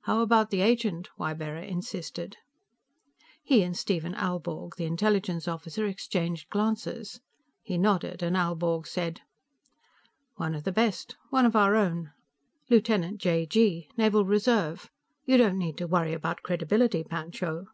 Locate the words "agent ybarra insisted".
0.62-2.36